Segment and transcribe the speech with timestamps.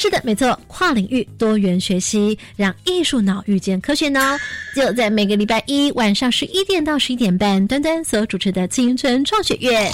[0.00, 4.20] 是的，没错，跨领域多元学习，让艺术脑遇见科学脑，
[4.72, 9.90] 就在每个礼拜一晚上十一点到十一点半，端端所主持的青春创学院。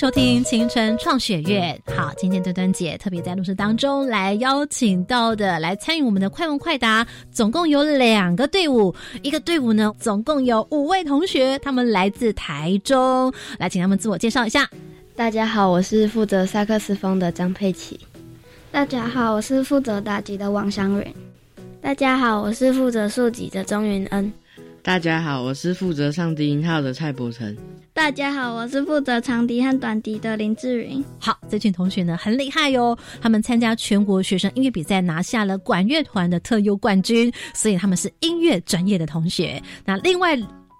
[0.00, 1.78] 收听青春创学院。
[1.94, 14.66] 好，今天端端姐特别在录制当中来邀请到的，来参与我们的快问快答，总共有两个队伍，一个队伍呢总共有五位同学，他们来自台中，来请他们自我介绍一下。
[15.14, 18.00] 大家好，我是负责萨克斯风的张佩琪。
[18.72, 21.14] 大家好，我是负责打击的王湘蕊。
[21.82, 24.32] 大家好，我是负责竖笛的钟云恩。
[24.82, 27.54] 大家好，我是负责上低音号的蔡伯成。
[28.00, 31.04] 大家好，我是负责长笛和短笛的林志云。
[31.18, 39.62] 好，这群同学呢很厉害哟，他们参加全国学生音乐比赛，拿下了管乐团的特优冠军，所以他们是音乐专业的同学。
[39.84, 40.34] 那另外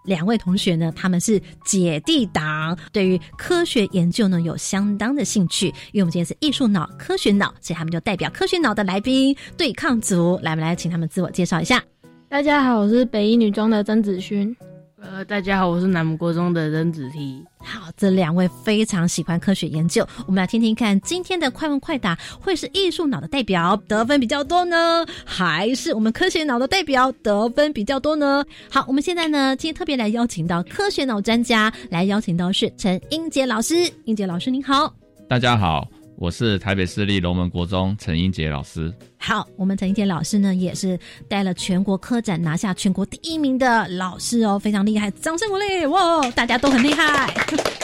[0.06, 5.66] 两位同学呢，他们是姐弟党，对于科学研究呢有相当的兴趣。
[5.92, 11.84] 因为我们今天是艺术脑、科学脑，所以他们就代表科学脑的来宾对抗组，来，我们来请他们自我介绍一下。
[12.30, 14.56] 大家好，我是北一女中的曾子勋。
[15.02, 17.42] 呃，大家好，我是南木国中的任子提。
[17.58, 28.44] 好，这两位非常喜欢科学研究，我们来听听看，今天的快问快答会是艺术脑的代表得分比较多呢，还是我们科学脑的代表得分比较多呢？
[28.70, 33.90] 好，我们现在呢，今天特别来邀请到科学脑专家，来邀请到是陈英杰老师。
[34.04, 34.94] 英杰老师您好，
[35.28, 35.88] 大家好。
[36.20, 38.92] 我是台北市立龙门国中陈英杰老师。
[39.16, 45.86] 好，我们陈英杰老师呢，也是带了全国科展拿下全国第一名的老师哦，非常厉害，掌声鼓励！
[45.86, 47.26] 哇，大家都很厉害。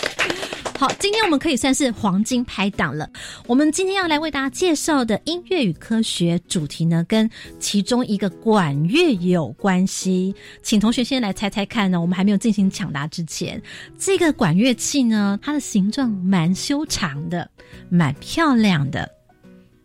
[0.78, 3.08] 好，今天我们可以算是黄金拍档了。
[3.46, 10.34] 我们今天要来为大家介绍的音乐与科学主题呢，跟其中一个管乐有关系。
[10.62, 13.62] 请同学先来猜猜看呢，我们还没有进行抢答之前，
[13.98, 17.50] 这个管乐器呢，它的形状蛮修长的，
[17.88, 19.08] 蛮漂亮的。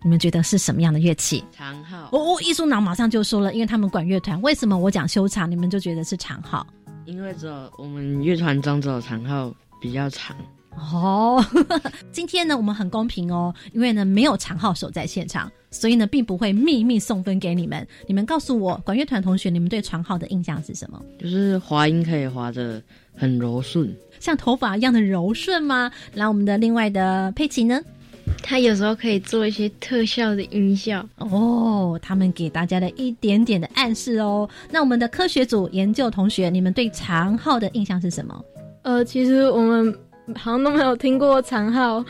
[0.03, 1.44] 你们觉得是什么样的乐器？
[1.52, 2.09] 长号。
[2.12, 4.42] 哦，艺术脑马上就说了，因为他们管乐团。
[4.42, 6.66] 为什么我讲修长，你们就觉得是长号？
[7.06, 10.36] 因为只有我们乐团中只有长号比较长。
[10.72, 11.44] 哦，
[12.12, 17.87] 今天呢，我们很公平哦，因为呢没有长号手在现场，所以呢并不会秘密送分给你们。
[18.05, 21.01] 你们告诉我，管乐团同学，你们对长号的印象是什么？
[21.17, 22.81] 就是滑音可以滑的
[23.15, 25.91] 很柔顺，像头发一样的柔顺吗？
[26.13, 27.81] 然后我们的另外的佩奇呢？
[28.43, 31.99] 他有时候可以做一些特效的音效哦。
[32.01, 34.47] 他们给大家的一点点的暗示哦。
[34.69, 38.45] 那我们的科学组研究同学，你们对长号的印象是什么？
[38.83, 39.95] 呃，其实我们。
[40.35, 42.05] 好像都没有听过长号，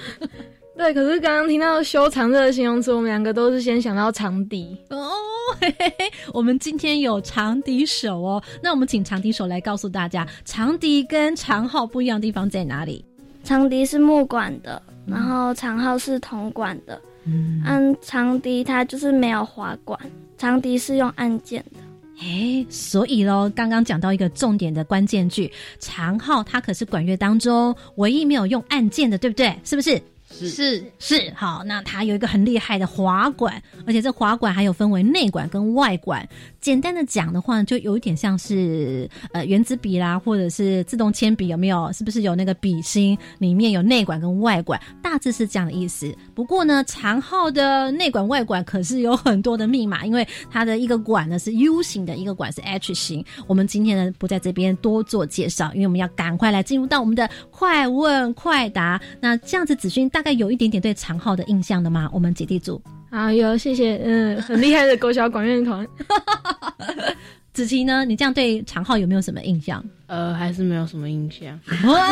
[0.76, 0.94] 对。
[0.94, 5.10] 可是刚刚听到修长这个形容词，我们两个都是先想到长笛哦。
[5.60, 13.04] 嘿嘿嘿，我们今天有长笛手哦，那我们请长笛手来告诉大家，长笛跟长号不一样的地方在哪里？
[13.44, 17.02] 长笛是木管的，然后长号是铜管的。
[17.26, 20.00] 嗯，按长笛它就是没有滑管，
[20.38, 21.80] 长笛是用按键的。
[22.22, 29.54] 哎，所以喽，刚刚讲到一个重点的关键句，长号它可是管乐当中唯一没有用按键的，对不对？
[29.64, 30.02] 是不是？
[30.32, 36.28] 是是好，那它有一个很厉害的滑管，而且这滑管还有分为内管跟外管。
[36.62, 41.92] 简单的讲的话，就有一点像是呃原子笔啦，或者是自动铅笔，有没有？
[41.92, 44.80] 是不是有那个笔芯里面有内管跟外管？
[45.02, 46.16] 大致是这样的意思。
[46.36, 53.26] 不过呢，长号的内管外管可是有很多的密码，因为它的一个管呢是 U 型的，一个管是 H 型。
[53.48, 59.02] 我们今天呢不在这边多做介绍，因为我们要赶快来进入到我们的快问快答。
[59.20, 62.08] 那这样子，子勋大概有一点点对长号的印象的吗？
[62.14, 62.80] 我们姐弟组。
[63.10, 65.86] 啊，有谢谢，嗯，很厉害的国小管乐团。
[67.54, 68.06] 子琪呢？
[68.06, 69.84] 你这样对长浩有没有什么印象？
[70.08, 71.60] 呃，还是没有什么印象。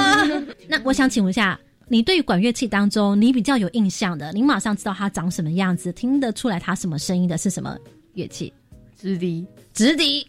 [0.67, 1.57] 那我想请问一下，
[1.87, 7.77] 你对管乐器当中你比较有印象的，你马上知道它长什么样子，听得出来它什么声音的是什么
[8.13, 8.51] 乐器？
[8.97, 10.27] 直笛，直笛。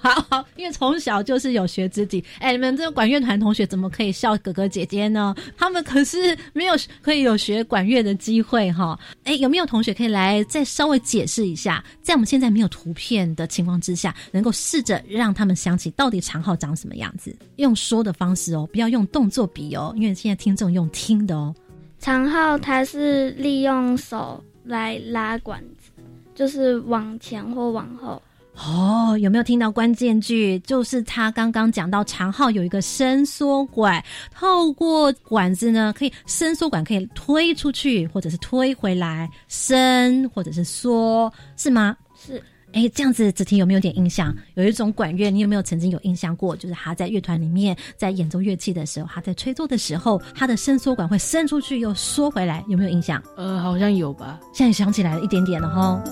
[0.00, 2.24] 好好，因为从小就是有学肢体。
[2.38, 5.34] 哎，你们这个管乐团同学怎么可以笑哥哥姐姐呢？
[5.56, 8.98] 他们可是没有可以有学管乐的机会哈。
[9.24, 17.34] 哎，有没有同学可以来再稍微解释一下，在我们现在没有图片的情况之下，能够试着让他们想起到底长号长什么样子？
[17.56, 21.54] 用说的方式哦，不要用动作比哦，因为现在听众用听的哦。
[21.98, 25.90] 长号它是利用手来拉管子，
[26.34, 28.22] 就是往前或往后。
[28.66, 30.58] 哦，有没有听到关键句？
[30.60, 34.02] 就是他刚刚讲到长号有一个伸缩管，
[34.34, 41.96] 透过管子呢，可以伸缩管可以推出去，或者是推回来，伸或者是缩，是吗？
[42.16, 42.42] 是。
[42.72, 44.34] 哎，这样子子婷有没有点印象？
[44.54, 46.54] 有一种管乐，你有没有曾经有印象过？
[46.54, 53.22] 就是他在乐团里面在演奏乐器的时候，他在吹奏的时候，他的伸缩管会伸出去又缩回来，有没有印象？
[53.36, 54.38] 呃，好像有吧。
[54.52, 56.04] 现在想起来了一点点了哈。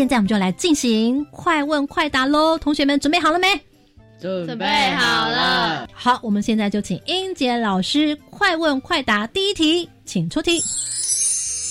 [0.00, 3.46] 现在我们就来进行快问快答喽，同学们准备好了没？
[4.18, 5.86] 准备好了。
[5.92, 9.26] 好，我们现在就请英杰老师快问快答。
[9.26, 10.58] 第一题，请出题。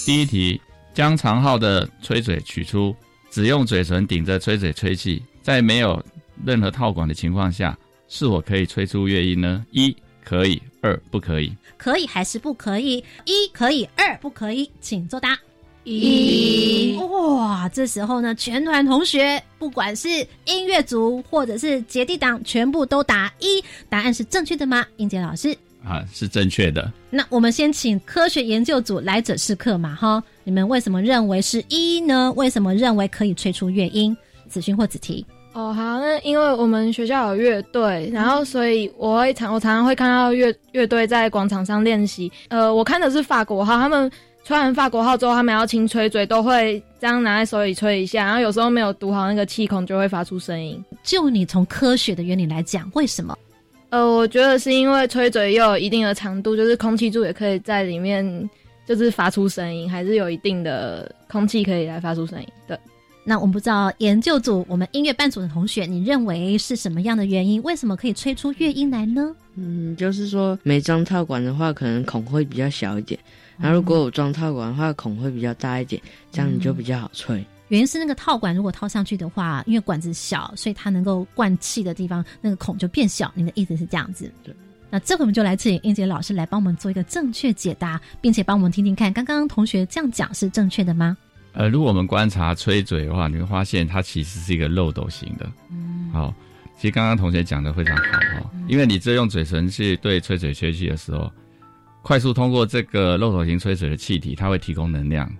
[0.05, 0.61] 第一题，
[0.93, 2.95] 将长号的吹嘴取出，
[3.31, 5.99] 只用嘴唇顶着吹嘴吹气，在没有
[6.45, 7.75] 任何套管的情况下，
[8.07, 9.65] 是否可以吹出乐音呢？
[9.71, 11.51] 一可以，二不可以。
[11.77, 13.03] 可以还是不可以？
[13.25, 15.35] 一可以，二不可以，请作答。
[15.89, 20.07] 一哇，这时候呢，全团同学，不管是
[20.45, 23.63] 音乐组或者是姐弟党，全部都答一。
[23.89, 24.85] 答案是正确的吗？
[24.97, 26.91] 英杰老师啊，是正确的。
[27.09, 32.31] 那我们先请科学研究组来者是客嘛，哈，你们为什么认为是一呢？
[32.35, 34.15] 为什么认为可以吹出乐音？
[34.47, 35.25] 子勋或子提？
[35.53, 42.31] 哦，好，那因为我们学校有乐队，然后所以我会常我常常会看到乐乐队在广场上练习。
[42.49, 44.11] 呃，我看的是法国哈，他们。
[44.49, 50.83] 吹完法国号之后，他们要清吹嘴，都会这样拿在手里吹一下，然后有时候没有读好那个气孔，就会发出声音。
[51.03, 53.37] 就你从科学的原理来讲，为什么？
[53.91, 58.49] 呃，我觉得是因为吹嘴又有一定的长度，就是空气柱也可以在里面，
[58.87, 62.47] 就是发出声音，还是有一定的空气可以来发出声音。
[62.67, 62.75] 对，
[63.23, 67.61] 那我们不知道研究组，我们音乐班组的同学，你认为是什么样的原因？
[67.61, 69.31] 为什么可以吹出乐音来呢？
[69.57, 73.19] 嗯，就是说每张套管的话，可能孔会比较小一点。
[73.59, 76.01] 然后如果我装套管的话，孔会比较大一点，
[76.31, 77.45] 这样你就比较好吹。
[77.67, 83.31] 原因是那个套管如果套上去的话，因为管子小，所以它能够灌气的地方那个孔就变小。
[83.35, 84.31] 你的意思是这样子？
[84.43, 84.55] 对。
[84.89, 91.15] 那这回我们就来请英杰老师来帮我们做一个正确解答，并且帮我们听听看，刚刚同学这样讲是正确的吗？
[91.53, 95.47] 呃，如果我们观察吹嘴的话，你会发现它其实是一个漏斗型的。
[95.69, 96.09] 嗯。
[96.11, 96.33] 好，
[96.75, 98.03] 其实刚刚同学讲的非常好
[98.39, 101.31] 哈，因为你这用嘴唇去对吹嘴吹气的时候。
[102.01, 105.31] 快速通过这个漏斗型吹嘴的气体，它会提供能量，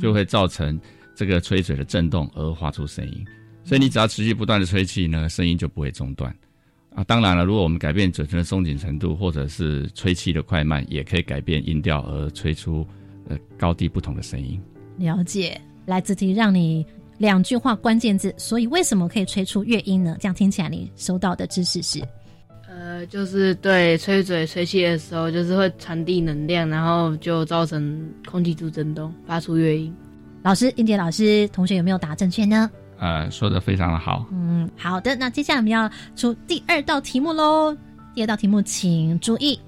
[0.00, 0.78] 就会造成
[1.14, 3.24] 这个吹嘴的震动而发出声音。
[3.64, 6.34] 所以你只要持续不断的吹气呢，声音就不会中断。
[6.94, 12.86] 啊，当然了，如果我们改变嘴唇的松紧程度，或者是吹气的快慢，也可以改变音调而吹出
[13.28, 14.60] 呃高低不同的声音。
[14.96, 16.86] 了解，来自题让你
[17.18, 20.16] 两句话关键字，所以为什么可以吹出乐音呢？
[20.20, 22.00] 这样听起来你收到的知识是。
[22.76, 29.94] 呃，就是对吹嘴吹气的时候，就是会传递能量，然后就造成空气柱震动，发出乐音。
[30.42, 32.68] 老师，英杰老师，同学有没有答正确呢？
[32.98, 34.26] 呃，说的非常的好。
[34.32, 37.76] 嗯，好的，那接下来我们要出第二道题目喽。
[38.12, 39.58] 第二道题目，请注意：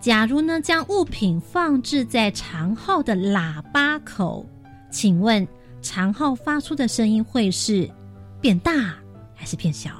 [0.00, 4.44] 假如呢将物品放置在长号的喇叭口，
[4.90, 5.46] 请问
[5.80, 7.88] 长号发出的声音会是
[8.40, 8.72] 变大
[9.34, 9.90] 还是变小？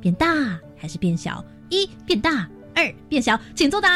[0.00, 0.26] 变大
[0.76, 1.44] 还是变小？
[1.74, 3.90] 一变大，二变小，请作答。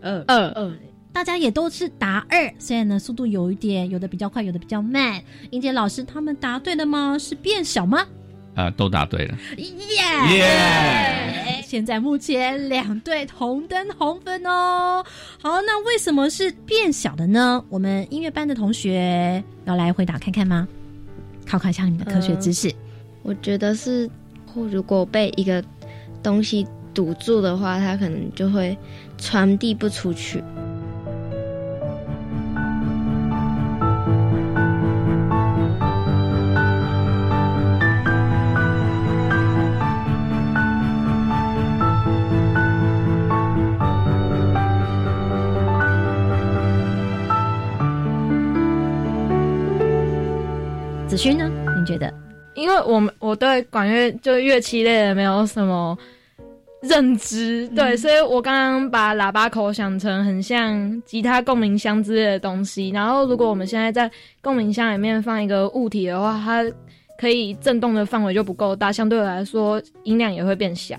[0.00, 0.72] 二二二，
[1.12, 5.22] 大家也都是答二，虽然呢速度有一点，有的比较快，有的比较慢。
[5.50, 7.16] 英杰老师他们答对了吗？
[7.18, 8.06] 是变小吗？
[8.54, 9.36] 啊，都答对了。
[9.56, 11.62] 耶耶！
[11.62, 15.04] 现在目前两队同登红分哦。
[15.40, 17.62] 好，那为什么是变小的呢？
[17.68, 20.66] 我们音乐班的同学要来回答看看吗？
[21.46, 22.74] 考考一下你们的科学知识。
[23.22, 24.08] 我觉得是，
[24.54, 25.62] 如果被一个
[26.22, 26.66] 东西。
[26.96, 28.74] 堵住的话，它可能就会
[29.18, 30.42] 传递不出去。
[51.06, 51.50] 子勋呢？
[51.78, 52.10] 你觉得？
[52.54, 55.96] 因为我们我对管乐就乐器类的没有什么
[56.88, 62.90] 认知，对，所以我刚刚把喇叭口想成很像吉他共鸣箱之类的东西。
[62.90, 66.64] 然后，如果我们现在在共鸣箱里面放一个物体的话，它
[67.18, 70.96] 可以震动的范围就不够大，相对来说音量也会变小。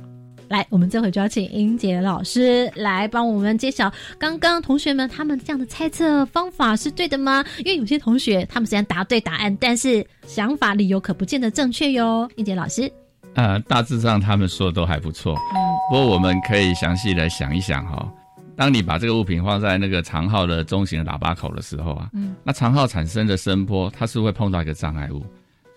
[0.50, 7.44] 来，我们这回就要请英杰老师来帮我们揭晓，刚刚同学们他们这样的猜测方法是对的吗？
[7.60, 12.26] 因为有些同学他们虽然答对答案，但是想法理由可不见得正确哟。
[12.38, 12.90] 英杰老师，
[13.34, 18.12] 呃，大致上他们说的都还不错，嗯，不过我们可以详细的想一想哈。
[18.56, 25.26] 当你把这个物品放在那个长号的中型喇叭口的时候啊，嗯，那长号产生的声波，它是会碰到一个障碍物，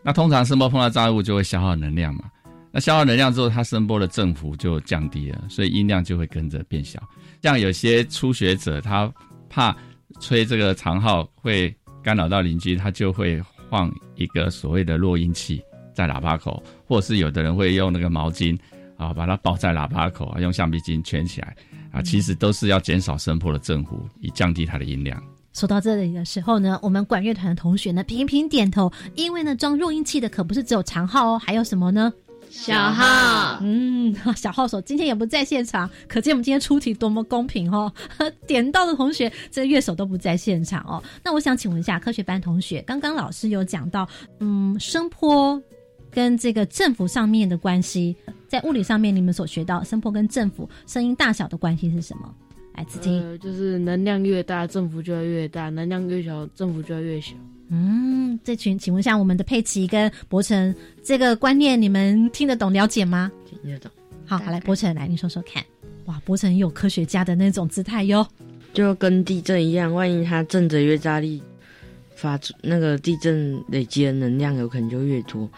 [0.02, 2.24] 那通常声波碰到障碍物就会消耗能量嘛。
[2.72, 7.00] 那消耗能量之后，它声波的振幅就降低了，所以音量就会跟着变小。
[7.42, 9.12] 像有些初学者，他
[9.48, 9.76] 怕
[10.18, 15.62] 吹这个长号会干扰到邻居，他就会放一个所谓的弱音器
[15.94, 18.58] 在喇叭口，或者是有的人会用那个毛巾
[19.00, 21.56] 啊，把它包在喇叭口啊，用橡皮筋圈起来
[21.90, 25.20] 啊，其实都是要减少声波的振幅，以降低它的音量。
[25.54, 32.12] 说到这里的时候呢，我们管乐团的同学呢频频点头，因为呢装弱音器的可不是只有长号哦，还有什么呢？
[32.50, 37.92] 小号，嗯，小号手今天也不在现场，可见我们今天出题多么公平哦。
[38.46, 41.02] 点到的同学，这乐手都不在现场哦。
[41.24, 44.08] 那我想请问一下科学班同学，刚刚老师有讲到，
[44.40, 45.62] 嗯，声波
[46.10, 48.16] 跟这个政府上面的关系，
[48.48, 52.34] 在物理上面你们所学到声波跟政府声音大小的关系是什么？
[52.74, 57.34] 来，子听，就是能量越大，振幅就要越大；能量越小，振幅就要越小。
[57.68, 63.30] 嗯，这群，请问一下，我们的佩奇跟博成，这个观念你们听得懂、了解吗？
[63.44, 63.90] 听得懂。
[64.24, 65.62] 好，好来，博成来，你说说看。
[66.06, 68.26] 哇，博成有科学家的那种姿态哟。
[68.72, 71.42] 就跟地震一样，万一它震着越大力，
[72.14, 75.48] 发出那个地震累积的能量有可能就越多。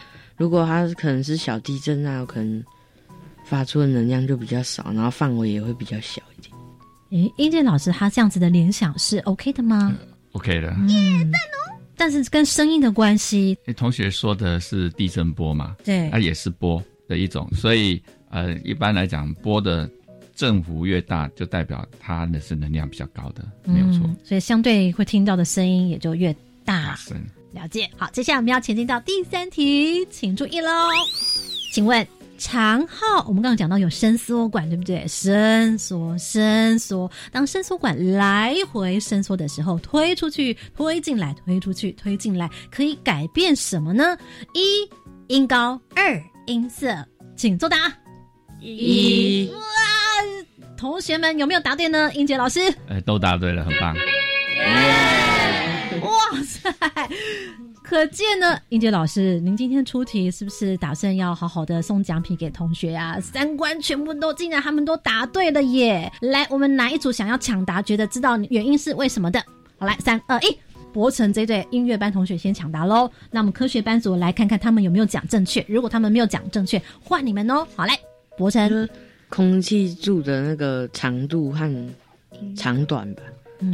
[0.42, 2.64] 如果它可能是小地震，那有可能
[3.44, 6.52] 发出的能量就比较少，然后范围也会比较小一点。
[7.10, 9.94] 诶，英健老师他这样子的联想是 OK 的吗
[10.32, 10.74] ？OK 的。
[10.80, 11.30] 嗯。
[11.96, 15.76] 但是跟声音的关系，同学说的是地震波嘛？
[15.84, 19.88] 对，它也是波的一种，所以呃，一般来讲，波的
[20.34, 24.10] 振幅越大，就代表它的是能量比较高的，没有错。
[24.24, 26.34] 所以相对会听到的声音也就越
[26.64, 26.96] 大。
[26.96, 27.16] 声
[27.52, 27.88] 了解。
[27.96, 30.70] 好，接下来我们要前进到第三题，请注意喽，
[31.72, 32.06] 请问。
[32.38, 35.06] 长号，我们刚刚讲到有伸缩管，对不对？
[35.06, 37.08] 伸缩，伸缩。
[37.30, 44.18] 当伸缩管来回伸缩的时候，推出去，推进来，推出去，推进来，可以改变什么呢？
[44.54, 44.90] 一
[45.28, 47.06] 音高，二音色，
[47.36, 47.92] 请作答。
[48.60, 49.62] 一哇，
[50.76, 52.10] 同学们有没有答对呢？
[52.12, 53.94] 英杰老师，哎，都答对了，很棒。
[56.02, 56.70] 哇塞！
[57.82, 63.20] 可见呢，英杰老师，您今天出题是不是打算要好好的送奖品给同学啊？
[63.20, 66.10] 三关全部都，竟然他们都答对了耶！
[66.20, 67.82] 来，我们哪一组想要抢答？
[67.82, 69.42] 觉得知道原因是为什么的？
[69.78, 70.56] 好，来，三二一，
[70.92, 73.10] 博成这对音乐班同学先抢答喽。
[73.30, 75.64] 那我们科学班组来看看他们有没有讲正确。
[75.68, 77.66] 如果他们没有讲正确，换你们哦。
[77.74, 77.92] 好，嘞，
[78.38, 78.88] 博成，
[79.28, 81.90] 空气柱的那个长度和
[82.56, 83.22] 长短吧，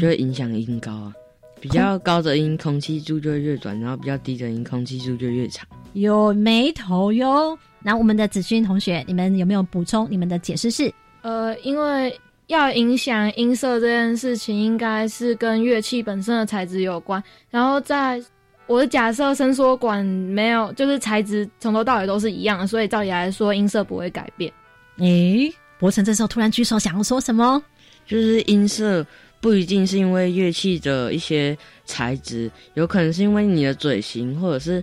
[0.00, 1.12] 就会影响音高啊。
[1.60, 5.66] 比较高的音，空气柱就会越短；然后比较低的音，空气柱就越长。
[5.92, 7.58] 有眉头哟。
[7.80, 10.06] 那我们的子勋同学，你们有没有补充？
[10.10, 10.92] 你们的解释是？
[11.22, 17.22] 呃，因为要影响音色这件事情，应该是跟乐器本身的材质有关。
[17.50, 18.22] 然后在
[18.66, 24.52] 我的假设，伸缩管没有，就是材质从头到尾都是一样的，所以照理来说，音色不会改变。
[24.98, 27.62] 诶，博成这时候突然举手，想要说什么？
[28.06, 29.06] 就是音色。
[29.40, 34.82] 不一定是因为乐器的一些材质，有可能是因为你的嘴型，或者是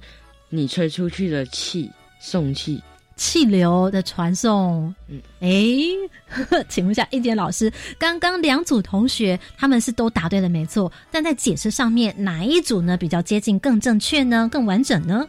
[0.49, 2.81] 你吹出去的气送气
[3.17, 4.93] 气流的传送。
[5.09, 5.59] 嗯，哎，
[6.69, 10.91] 请问一下一杰老师，刚刚两组同学他们是都答对了，没错。
[11.11, 14.47] 但在解释上面，哪一组呢比较接近、更正确呢？
[14.49, 15.27] 更完整呢？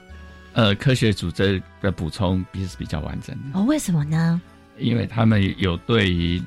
[0.52, 3.59] 呃，科学组这的补充比是比较完整的。
[3.59, 4.40] 哦，为什么呢？
[4.78, 6.40] 因为他们有对于。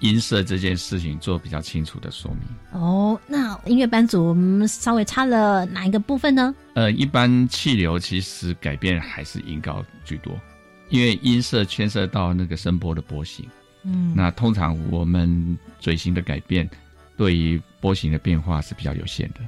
[0.00, 3.18] 音色这件事情做比较清楚的说明哦。
[3.26, 4.36] 那音乐班组
[4.66, 6.54] 稍微差了哪一个部分呢？
[6.74, 10.38] 呃，一般气流其实改变还是音高居多，
[10.90, 13.48] 因为音色牵涉到那个声波的波形。
[13.84, 16.68] 嗯，那通常我们嘴型的改变
[17.16, 19.40] 对于波形的变化是比较有限的。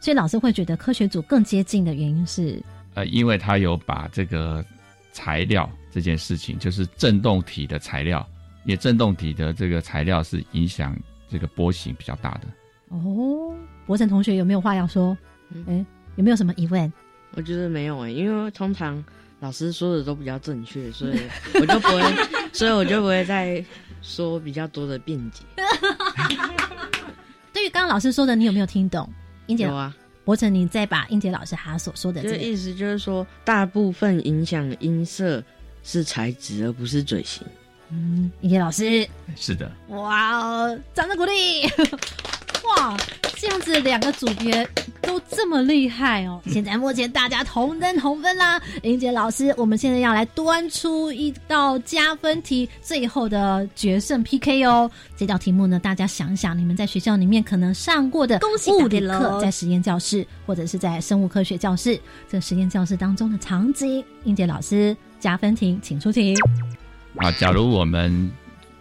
[0.00, 2.60] 所以老师会觉得科学组更接近的原因是，
[2.94, 4.64] 呃，因为他有把这个
[5.12, 8.26] 材料这件事情，就是振动体的材料。
[8.64, 10.96] 也振动体的这个材料是影响
[11.28, 12.48] 这个波形比较大的
[12.88, 13.54] 哦。
[13.86, 15.16] 博成同学有没有话要说？
[15.66, 15.84] 哎，
[16.16, 16.90] 有没有什么疑问？
[17.34, 19.02] 我觉得没有哎，因为通常
[19.40, 21.20] 老师说的都比较正确，所以
[21.54, 22.02] 我就不会，
[22.52, 23.64] 所以我就不会再
[24.02, 25.42] 说比较多的辩解。
[27.52, 29.10] 对于刚刚老师说的，你有没有听懂？
[29.46, 35.42] 英杰有啊，博成，你再把英杰老师他所说的这个意思就是说，大部分影响音色
[35.82, 37.46] 是材质，而不是嘴型。
[37.92, 39.06] 嗯，英杰老师
[39.36, 39.70] 是的。
[39.88, 41.62] 哇哦，掌声鼓励！
[42.64, 42.96] 哇，
[43.36, 44.66] 这样子两个组别
[45.00, 46.40] 都这么厉害哦！
[46.46, 48.62] 现在目前大家同登同分啦。
[48.82, 54.88] 英杰老师，我们现在要来端出一道加分题，最后的决胜 PK 哦。
[55.16, 64.04] 这道题目呢，大家想想，你们在学校里面可能上过的物理课，在实验教室或者是在生物科学教室，这实验教室当中的场景。
[64.22, 66.36] 英杰老师，加分题，请出题。
[67.16, 68.30] 啊，假如我们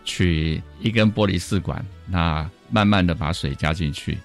[0.03, 4.17] 取一根玻璃试管，那慢慢的把水加进去，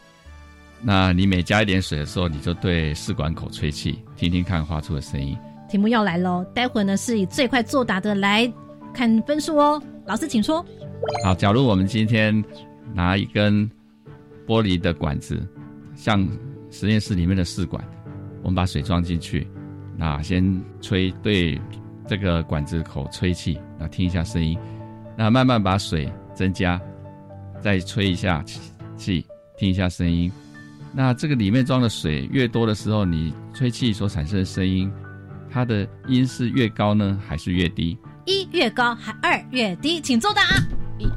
[0.80, 5.36] 那你每加一点水的时候，你就对试管口吹气，听听看发出的声音。
[5.68, 8.50] 题目要来喽，待会呢是以最快作答的来
[8.94, 9.82] 看分数哦。
[10.06, 10.64] 老师请说。
[11.24, 12.44] 好，假如我们今天
[12.94, 13.68] 拿一根
[14.46, 15.44] 玻璃的管子，
[15.96, 16.26] 像
[16.70, 17.84] 实验室里面的试管，
[18.42, 19.46] 我们把水装进去，
[19.96, 21.60] 那先吹对
[22.08, 24.58] 这个管子口吹气，那听一下声音，
[25.16, 26.80] 那慢慢把水增加。
[27.62, 28.44] 再吹一下
[28.96, 30.30] 气，听一下声音。
[30.92, 34.92] 那这个里面装的水越多的时候，你吹气所产生的声音，
[35.50, 37.98] 它的音是越高呢，还是越低？
[38.24, 40.00] 一越高，还二越低？
[40.00, 40.42] 请作答。
[40.98, 41.08] 一，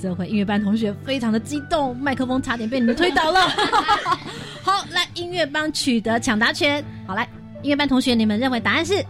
[0.00, 3.40] 这回音乐班同学非常的激动，麦克风差点被你们推倒了。
[4.62, 6.82] 好，来音乐班取得抢答权。
[7.06, 7.28] 好，来
[7.62, 9.04] 音乐班同学，你们认为答案是？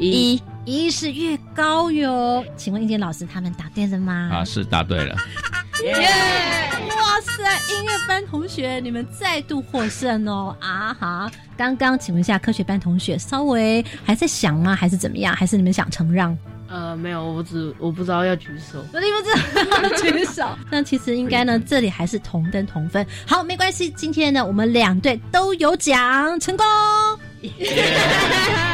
[0.00, 2.42] 一，一是越高哟。
[2.56, 4.30] 请问英杰老师，他们答对了吗？
[4.32, 5.14] 啊，是答对了。
[5.84, 5.92] 耶！
[6.88, 7.42] 哇塞，
[7.74, 10.56] 音乐班同学，你们再度获胜哦！
[10.60, 14.74] 啊哈，刚刚请问一下科学班同学，稍微还在想吗？
[14.74, 15.34] 还是怎么样？
[15.36, 16.36] 还是你们想承让？
[16.68, 19.30] 呃，没有，我只我不知道要举手，我不知
[19.70, 20.46] 道举手。
[20.70, 23.06] 那其实应该呢，这里还是同登同分。
[23.26, 26.64] 好，没关系，今天呢，我们两队都有奖，成功。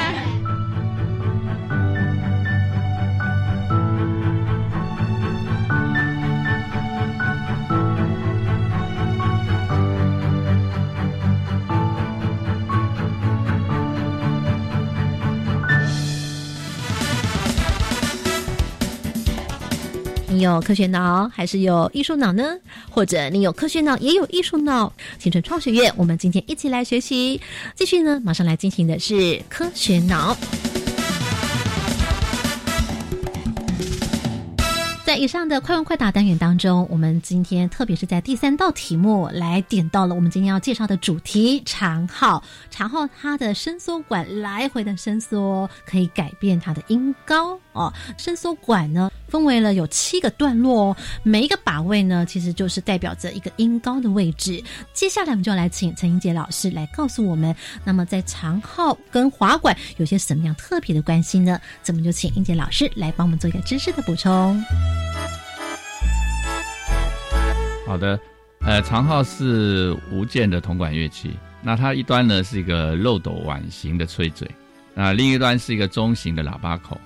[20.37, 22.44] 你有科学脑还是有艺术脑呢？
[22.90, 24.92] 或者你有科学脑也有艺术脑？
[25.18, 27.40] 青春创学院，我们今天一起来学习。
[27.75, 30.37] 继续呢，马上来进行的是科学脑。
[35.07, 42.42] 在以上的快问快答单元当中，我们今天特别是在第三道题目来点到了我们今天要介绍的主题——长号。
[42.70, 47.92] 长号它的伸缩管来回的伸缩，可以改变它的音高哦。
[48.16, 54.62] 伸缩管呢，分为了有七个段落哦，每一个把位呢，其实就是代表着一个音高的位置。
[54.92, 61.60] 接下来我们就来请陈英杰老师来告诉我们，那么在长号跟滑管有些什么样特别的关系呢？
[61.82, 64.60] 咱们就请英杰老师来帮我们做一个知识的补充。
[67.86, 68.18] 好的，
[68.62, 74.50] 呃，长号是无键的铜管乐器，那它一端呢是一个漏斗碗形的吹嘴，
[74.92, 77.00] 那另一端是一个中型的喇叭口。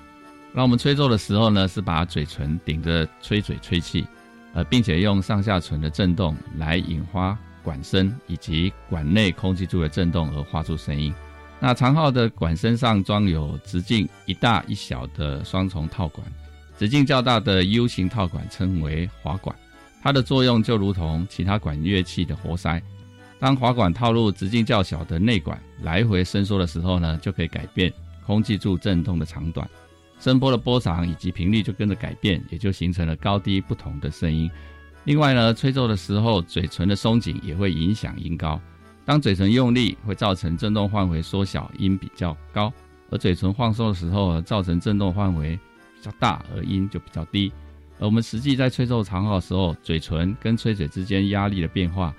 [0.53, 4.07] 那我们吹奏的时候呢，是把嘴唇顶着吹嘴吹气，
[4.53, 11.15] 呃，并且用上下唇的震动来引发管身以及管内空气柱的震动而发出声音。
[11.61, 16.27] 那长号的管身上装有直径一大一小的双重套管，
[16.79, 19.55] 直径较大的 U 型套管称为滑管。
[20.03, 22.83] 它的作用就如同其他管乐器的活塞，
[23.39, 27.93] 当滑管套入直径较小的内管来回伸缩的时候呢，就可以改变
[28.27, 29.69] 空气柱振动的长短，
[30.21, 34.51] 声波的波长以及频率就跟着改变，也就形成了高低不同的声音。
[35.05, 38.61] 另外呢，吹奏的时候嘴唇的松紧也会影响音高，
[39.07, 42.71] 当嘴唇用力会造成振动范围缩小，音比较高；
[43.09, 45.59] 而嘴唇放松的时候，造成振动范围
[45.97, 47.51] 比较大，而音就比较低。
[47.99, 52.15] 而我们实际在吹奏长号的时候，嘴唇跟吹嘴之间压力的变化、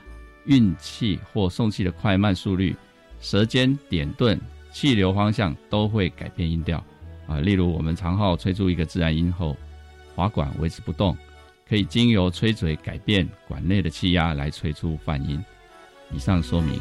[0.45, 2.75] 运气或送气的快慢速率、
[3.19, 6.83] 舌尖点顿、气流方向都会改变音调。
[7.27, 9.55] 啊，例如我们长号吹出一个自然音后，
[10.15, 11.17] 滑管维持不动，
[11.67, 15.43] 可以经由吹嘴改变管内的气压来吹出泛音。
[16.13, 16.79] 以上说明。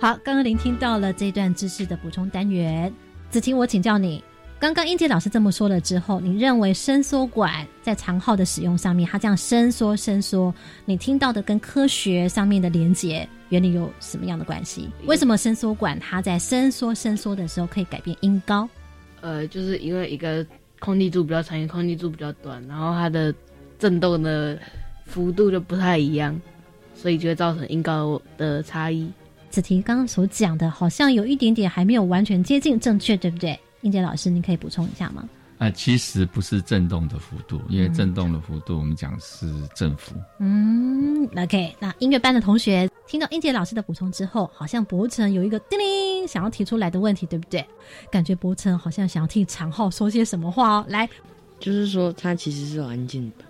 [0.00, 2.92] 好，刚刚聆听到了这段知识的补充单元。
[3.30, 4.22] 子晴，我请教你，
[4.64, 10.54] 刚刚英杰老师这么说了之后，你认为伸缩管在长号的使用上面，它这样伸缩伸缩，
[10.86, 14.88] 你听到的跟科学上面的连接原理有什么样的关系？
[15.04, 18.66] 为什么伸缩管它在伸缩伸缩的时候可以改变音高？
[19.20, 20.46] 呃，就是因为一个
[20.78, 23.34] 空气柱比较长，一个空气柱比较短，然后它的
[23.78, 24.58] 震动的
[25.04, 26.40] 幅度就不太一样，
[26.94, 29.12] 所以就会造成音高的差异。
[29.50, 33.60] 子婷刚刚所讲的，好像有一点点还没有完全接近正确，对不对？
[33.84, 35.28] 英杰老师，您可以补充一下吗？
[35.58, 40.16] 啊，其实不是震动的幅度，因为震动的幅度我们讲是振幅。
[40.40, 41.76] 嗯，OK。
[41.78, 47.64] 那音乐班的同学听到英杰老师的补充之后，好像博成有一个叮铃想要提出来的问题，对不对？
[48.10, 50.86] 感觉博成好像想要替长浩说些什么话哦。
[50.88, 51.08] 来，
[51.60, 53.44] 就是说他其实是有按键的。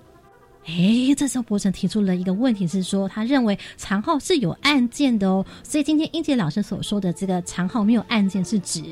[0.66, 5.44] 哎，这时候博成提出了一个问题，是说他认为长号是有按键的哦。
[5.62, 8.82] 所以今天英杰老师所说的这个长号没有按键，是指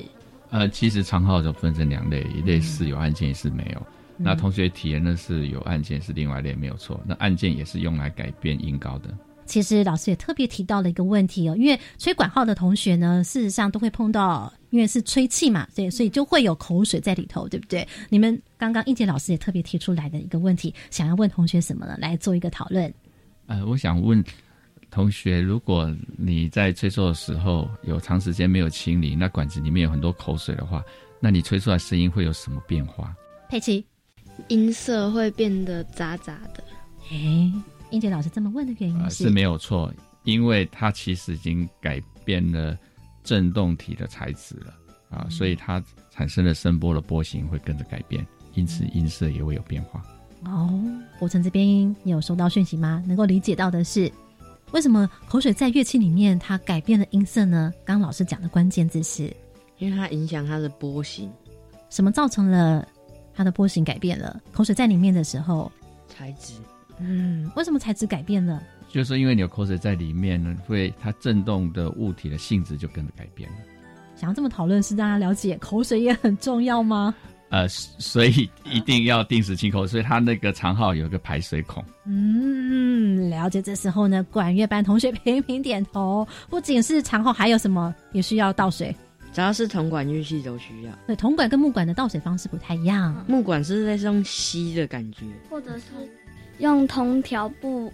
[0.52, 3.82] 呃，其实长号就分成两类，一类是有按键，一是没有。
[4.18, 7.00] 那同学体验的是有按键，是另外一类，没有错。
[7.06, 9.08] 那按键也是用来改变音高的。
[9.46, 17.86] 其实老师也特别提到了一个问题哦，因为吹管号的同学呢，事实上都会碰到，因为是吹气嘛，所以所以就会有口水在里头，对不对？
[18.10, 21.96] 你们刚刚应杰老师也特别提出来的一个问题，想要问同学什么呢？
[21.98, 22.92] 来做一个讨论。
[23.46, 24.22] 呃，我想问
[24.92, 30.84] 同学，如果你在吹奏的时候有长时间没有清理，那管子里面有很多口水的话，
[31.18, 33.16] 那你吹出来声音会有什么变化？
[33.48, 33.84] 佩奇，
[34.48, 36.62] 音色会变得杂杂的。
[37.10, 37.50] 诶。
[37.90, 39.92] 英杰老师这么问的原因是没有错，
[40.24, 42.74] 因为它其实已经改变了
[43.22, 44.74] 振动体的材质了
[45.10, 50.02] 啊，所以它产生的声波的波形会跟着改变，因此音色也会有变化。
[50.46, 50.82] 哦，
[51.18, 53.04] 国成这边你有收到讯息吗？
[53.06, 54.10] 能够理解到的是，
[54.72, 57.72] 为什么口水在乐器里面它改变了音色呢？
[57.84, 59.30] 刚老师讲的关键字是，
[59.78, 61.30] 因为它影响它的波形。
[61.90, 62.88] 什么造成了
[63.34, 64.40] 它的波形改变了？
[64.50, 65.70] 口水在里面的时候，
[66.08, 66.54] 材质。
[66.98, 68.62] 嗯，为什么材质改变了？
[68.88, 73.56] 就是因为你有口水在里面呢，会它震动的物体的性质就跟着改变了。
[74.16, 77.14] 想要这么讨论，是大家了解口水也很重要吗？
[77.52, 81.84] 呃，所以一定要定时清口，所以它那个长号有一个排水孔。
[82.06, 83.60] 嗯，了解。
[83.60, 86.26] 这时候呢，管乐班同学频频点头。
[86.48, 88.96] 不仅是长号，还有什么也需要倒水？
[89.34, 90.92] 只要是铜管乐器都需要。
[91.06, 93.22] 对，铜管跟木管的倒水方式不太一样。
[93.28, 95.84] 木管是在用吸的感觉，或者是。
[96.58, 97.92] 用铜条布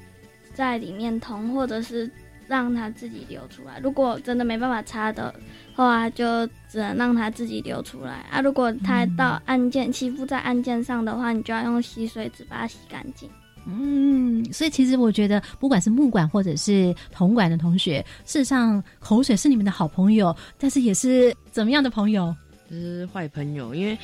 [0.52, 2.10] 在里面通，或者是
[2.48, 3.78] 让它自己流出来。
[3.80, 5.32] 如果真的没办法擦的
[5.74, 8.40] 话，就只能让它自己流出来啊。
[8.40, 13.28] 如果它到按键吸附在按键上的话，你就要用吸水纸把它洗干净。
[13.66, 22.34] 嗯，所以其实我觉得，不管是木管或者是铜管的同学，事实上口水是你们的好朋友，但是也是怎么样的朋友？
[22.76, 23.96] 是坏朋友，因为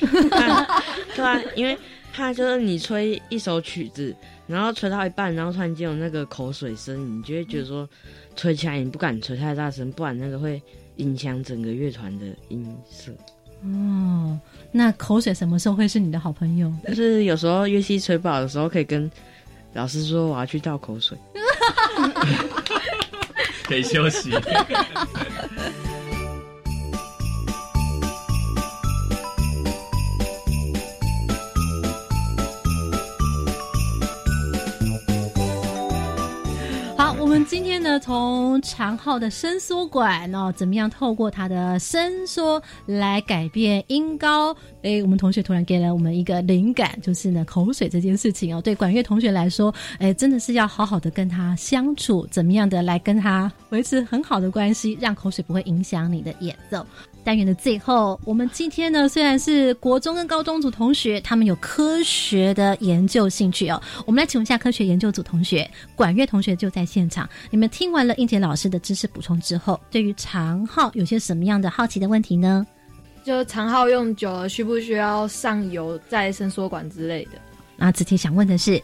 [1.15, 1.77] 对啊，因为
[2.13, 4.15] 他就是你吹一首曲子。
[4.47, 7.89] 然后吹到一半，然后突然间有那个口水声，你就会觉得说，
[8.35, 10.61] 吹起来你不敢吹太大声，不然那个会
[10.97, 13.11] 影响整个乐团的音色。
[13.63, 14.39] 哦，
[14.71, 16.71] 那口水什么时候会是你的好朋友？
[16.87, 19.09] 就是有时候乐器吹不好的时候，可以跟
[19.73, 21.17] 老师说我要去倒口水，
[23.65, 24.29] 可以休息。
[37.17, 44.55] 我们今天呢，从长号的伸缩管哦，怎么样透过它的伸缩来改变音高？
[44.83, 56.85] 哎，我们同学突然给了我们一个灵感，就是呢，口水这件事情哦，对管乐同学来说，哎，真的是要好好的跟他相处，怎么样的来跟他维持很好的关系，让口水不会影响你的演奏。
[57.25, 67.27] 单元的最后，我们今天呢，虽然是国中跟高中组同学，他们有科学的研究兴趣哦，我们来请问一下科学研究组同学，管乐同学就在现场。
[67.49, 72.63] 你们听完了应杰老师的知识补充之后，对于长号有些什么样的好奇的问题呢？
[73.23, 77.31] 就长号用久了，需不需要上油再伸缩管之类的？
[77.75, 78.79] 那子琪想问的是，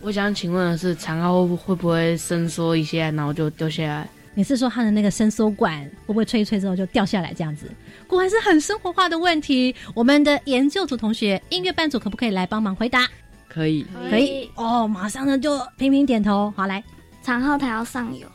[0.00, 4.08] 我想请问的是，长号会不会伸缩一下，然后就掉下来？
[4.34, 7.66] 你是说他的那个伸缩管会不会吹一吹之后就掉下来这样子？
[8.06, 9.74] 果然是很生活化的问题。
[9.94, 13.06] 我们的研究组同学、音乐班组可不可以来帮忙回答？
[13.48, 16.50] 可以，可以哦，马上呢就频频点头。
[16.56, 16.82] 好，来，
[17.22, 18.26] 长号它要上油，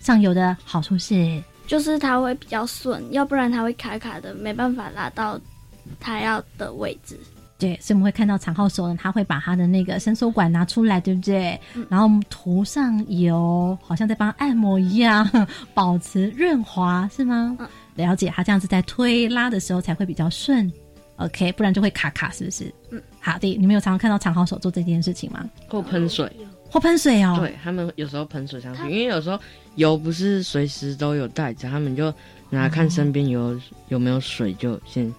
[0.00, 5.40] 上油的好处是，就是它会比较顺，要不然它会卡卡的，没办法拉到
[6.00, 7.16] 它要的位置。
[7.60, 11.60] 对，所以我们会看到长号手呢，他会把他的那个伸缩管拿出来，对不对？
[11.90, 15.28] 然后涂上油，好像在帮按摩一样，
[15.74, 17.56] 保持润滑，是吗？
[17.96, 20.72] 了解，他这样子在推拉的时候才会比较顺。
[21.16, 22.72] OK，不然就会卡卡，是不是？
[22.90, 23.54] 嗯，好的。
[23.58, 25.44] 你们有常常看到长号手做这件事情吗？
[25.68, 26.32] 或喷水，
[26.70, 27.36] 或喷水哦。
[27.38, 29.38] 对他们有时候喷水上去，因为有时候
[29.74, 32.10] 油不是随时都有带着，他们就
[32.48, 35.14] 拿看身边有有没有水，就先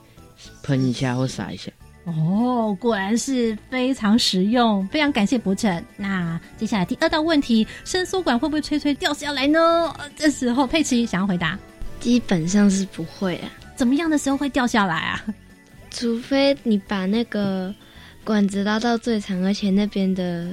[0.63, 1.71] 喷一下或洒一下。
[2.05, 5.83] 哦，果然是非常实用，非常感谢博成。
[5.97, 9.93] 那接下来第二道问题，伸缩管会不会吹吹掉下来呢？
[10.15, 11.57] 这时候佩奇想要回答，
[11.99, 13.49] 基本上是不会啊。
[13.75, 15.23] 怎么样的时候会掉下来啊？
[15.91, 17.73] 除非你把那个
[18.23, 20.47] 管子拉到最长，而且那边的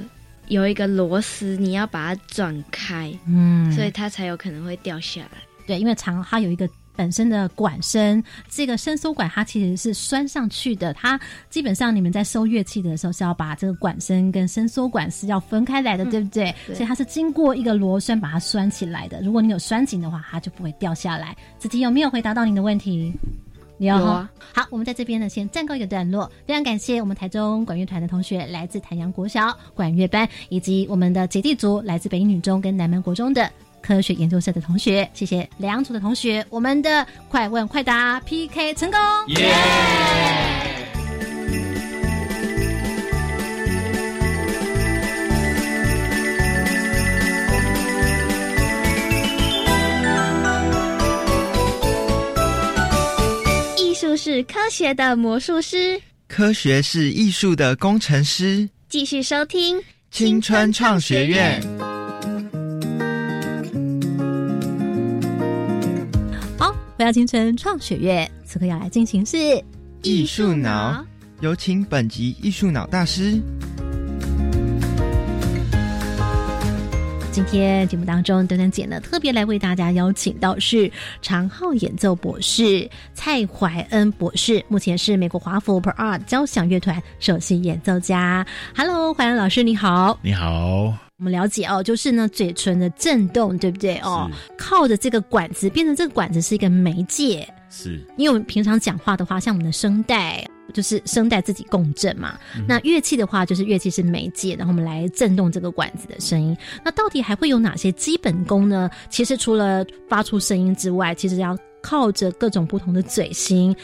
[0.49, 5.37] 有一个螺丝，你要把它转开，嗯，所以它才有可能会掉下来。
[5.65, 10.93] 对，因为长它有一个本身的管身，这个伸缩管它其实是拴上去的。
[10.93, 11.17] 它
[11.49, 16.53] 基本上你们在收乐器的时候是要把这个管身跟伸缩管是要分开来的，对不对？
[16.67, 19.21] 对所以它是经过一个螺栓把它拴起来的。
[19.21, 21.33] 如果你有拴紧的话，它就不会掉下来。
[21.57, 23.13] 子琪有没有回答到您的问题？
[23.77, 24.29] 有有啊。
[24.53, 26.29] 好，我们在这边呢先暂告一个段落。
[26.45, 33.49] 非常感谢我们台中管乐团的同学，来自潭阳国小管乐班，以及我们的姐弟组来自北一女中跟南门国中的。
[33.81, 38.99] 科学研究社的同学，谢谢两组的同学，我们的快问快答 PK 成功！
[39.27, 39.53] 耶、
[53.77, 58.69] 艺术是科学的魔术师，科学是艺术的工程师。
[58.87, 61.61] 继续收听青春创学院。
[67.09, 69.35] 到青春创学院，此刻要来进行是
[70.03, 71.03] 艺术脑，
[71.41, 73.41] 有请本集艺术脑大师。
[77.31, 88.45] 今天节目当中，端端姐呢特别来为大家邀请到是长号演奏博士蔡怀恩博士，目前是美国华府 Per Art 交响乐团首席演奏家。
[88.77, 91.08] Hello，怀恩老师你好，你好。
[91.19, 94.31] 我们了解哦，就是呢嘴唇的震动，对不对哦？
[94.57, 97.45] 靠着这个管子，变成这个管子是一个媒介。
[97.69, 102.39] 是，因为我们平常讲话的话，像我们的声带，就是声带自己共振嘛。
[102.55, 106.55] 嗯、那乐器的话，就是乐器是媒介，然后我们来震动这个管子的声音。
[106.85, 108.89] 那到底还会有哪些基本功呢？
[109.09, 113.75] 其实除了发出声音之外，其实要靠着各种不同的嘴型。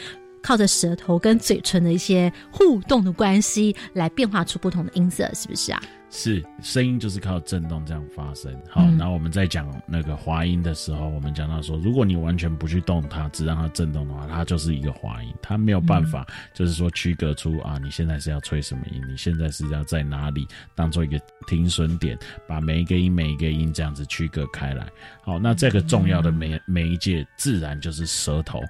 [0.42, 5.82] 靠着舌头跟嘴唇的一些互动的关系，来变化出不同的音色，是不是啊？
[6.18, 8.50] 是，声音就是靠震动这样发生。
[8.70, 24.88] 好，嗯然后我们在讲那个滑音的时候，我们讲到说，如果你完全不去动它，只让它震动的话，它就是一个滑音，它没有办法，就是说区隔出啊，你现在是要吹什么音，你现在是要在哪里，当做一个停损点，把每一个音每一个音这样子区隔开来。
[25.22, 28.62] 好，那这个重要的媒媒一介自然就是舌头，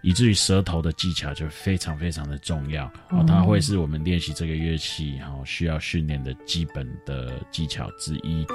[0.00, 2.90] 以至于舌头的技巧就非常非常的重要。
[3.08, 8.46] 好，它会是我们练习这个乐器好需要训练的基本的技巧之一。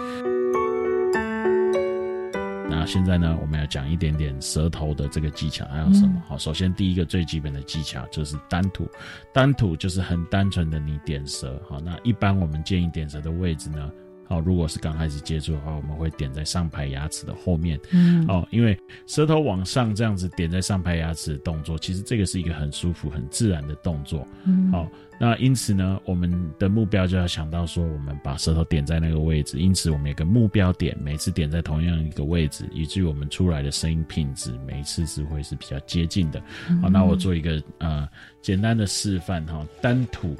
[2.70, 6.22] 那现在呢，我们要讲一点点舌头的这个技巧，还有什么？
[6.28, 8.88] 好，首先第一个最基本的技巧就是单吐，
[9.34, 11.60] 单吐就是很单纯的你点舌。
[11.68, 13.92] 好，那一般我们建议点舌的位置呢？
[14.30, 17.80] 好，如果是刚开始接触的话，我们会点在上排牙齿的后面。
[17.92, 24.28] 嗯，哦，因为舌头往上这样子点在上排牙齿的动作，其实这个是一个很舒服、很自然的动作。
[24.46, 24.88] 嗯，好，
[25.20, 36.40] 那因此呢，我们的目标就要想到说，我们把舌头点在那个位置，因此我们有个目标点，每次点在同样一个位置，以至于我们出来的声音品质每一次是会是比较接近的。
[36.84, 38.08] 好，那我做一个呃
[38.44, 40.36] 简单的示范哈，单吐。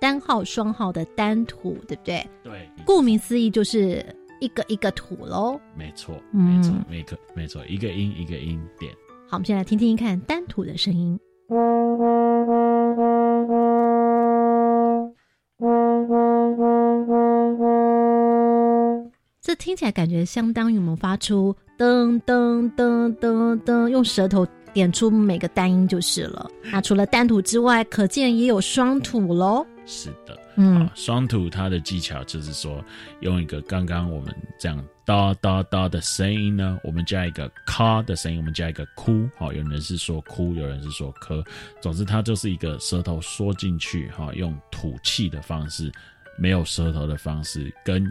[0.00, 2.26] 单号、双号的单吐，对不对？
[2.42, 4.04] 对，顾名思义就是
[4.40, 5.60] 一个一个吐喽。
[5.76, 8.90] 没错，嗯没错，没错，没错，一个音一个音点。
[9.28, 11.18] 好，我们先来听听看单吐的声音。
[19.42, 26.48] 这听起来感觉相当于我们发出噔噔噔噔噔，用舌头点出每个单音就是了。
[26.70, 29.66] 那除了单吐之外，可见也有双吐喽。
[29.92, 32.82] 是的，嗯，双吐它的技巧就是说，
[33.22, 41.44] 用一个刚刚我们这样哒哒哒的声音呢，我们加一个咔的声音，我们加一个哭，好，有人是说哭，有人是说咳，
[41.80, 45.90] 总之它就是一个舌头缩进去，哈，用吐气的方式，
[46.38, 48.10] 没有舌头的方式跟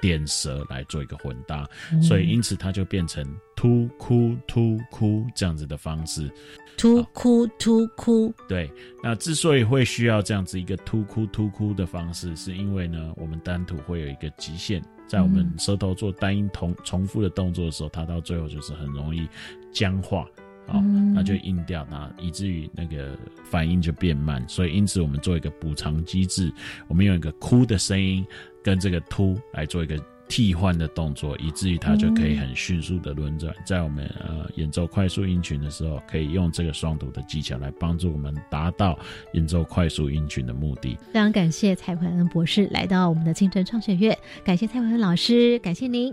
[0.00, 2.02] 点舌来做一个混搭，嗯。
[2.02, 6.30] 所以因此它就变成突哭突哭这样子的方式。
[6.76, 8.68] 突哭突哭，对，
[9.00, 19.28] 那之所以会需要这样子一个突哭突哭的方式，是因为呢，我们单吐会有一个极限，在我们舌头做单音同重复的动作的时候，它到最后就是很容易
[19.72, 20.26] 僵化，
[20.68, 20.80] 哦，
[21.14, 24.42] 那就硬掉，那以至于那个反应就变慢。
[24.48, 26.52] 所以因此我们做一个补偿机制，
[26.88, 28.26] 我们用一个哭的声音
[28.62, 29.98] 跟这个突来做一个。
[30.26, 33.54] 替换的动作，以至于它就可以很迅速的轮转。
[33.64, 38.98] 在我们呃演奏快速音群的时候，可以用这个双读的技巧来帮助我们达到
[39.34, 40.96] 演奏快速音群的目的。
[41.12, 46.12] 非常感谢蔡怀恩博士来到我们的青春创学院，感谢蔡怀恩老师，感谢您，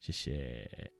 [0.00, 0.90] 谢谢。